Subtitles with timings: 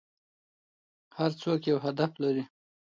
[1.17, 2.43] هر څوک یو هدف لري.